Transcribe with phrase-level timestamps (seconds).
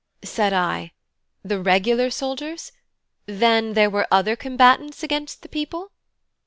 [0.23, 0.93] Said I:
[1.43, 2.71] "The regular soldiers?
[3.27, 5.91] Then there were other combatants against the people?"